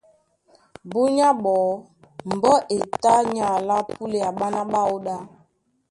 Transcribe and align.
Búnyá 0.89 1.27
ɓɔɔ́ 1.43 1.73
mbɔ́ 2.35 2.55
e 2.75 2.77
tá 3.01 3.13
ní 3.29 3.39
alá 3.53 3.75
púlea 3.95 4.29
ɓána 4.39 4.61
ɓáō 4.71 4.95
ɗá. 5.05 5.15